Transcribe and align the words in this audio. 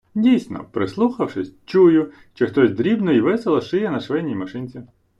Дійсно, 0.15 0.65
прислухавшись, 0.71 1.53
чую, 1.65 2.11
що 2.33 2.47
хтось 2.47 2.71
дрібно 2.71 3.11
й 3.11 3.21
весело 3.21 3.61
шиє 3.61 3.91
на 3.91 3.99
швейній 3.99 4.35
машинці. 4.35 4.81